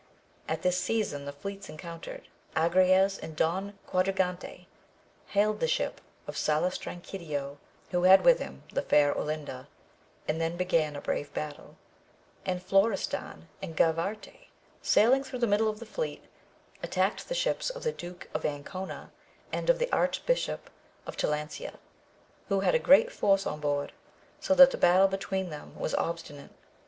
At 0.49 0.63
this 0.63 0.79
season 0.79 1.25
the 1.25 1.31
fleets 1.31 1.69
encountered. 1.69 2.27
Agrayes 2.55 3.19
and 3.21 3.35
Don 3.35 3.77
Quadragante 3.85 4.65
hailed 5.27 5.59
the 5.59 5.67
ship 5.67 6.01
of 6.25 6.35
Salustanquidio, 6.35 7.59
who 7.91 8.01
had 8.01 8.25
with 8.25 8.39
him 8.39 8.63
the 8.73 8.81
fair 8.81 9.13
Olinda, 9.15 9.67
and 10.27 10.41
then 10.41 10.57
began 10.57 10.95
a 10.95 11.01
brave 11.01 11.31
battle; 11.35 11.77
and 12.47 12.63
Florestan 12.63 13.47
and 13.61 13.77
Gavarte 13.77 14.47
sailing 14.81 15.23
through 15.23 15.37
the 15.37 15.45
middle 15.45 15.69
of 15.69 15.77
the 15.77 15.85
fleet, 15.85 16.23
attacked 16.81 17.29
the 17.29 17.35
ships 17.35 17.69
of 17.69 17.83
the 17.83 17.91
Duke 17.91 18.27
of 18.33 18.43
Ancona, 18.43 19.11
and 19.53 19.69
of 19.69 19.77
the 19.77 19.91
Archbishop 19.91 20.71
of 21.05 21.15
Talancia 21.15 21.77
who 22.49 22.61
had 22.61 22.73
a 22.73 22.79
great 22.79 23.11
force 23.11 23.45
on 23.45 23.59
board, 23.59 23.91
so 24.39 24.55
that 24.55 24.71
the 24.71 24.79
battle 24.79 25.07
between 25.07 25.51
them 25.51 25.75
was 25.77 25.93
obstinate. 25.93 26.49